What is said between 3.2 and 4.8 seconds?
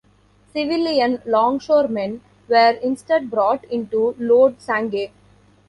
brought in to load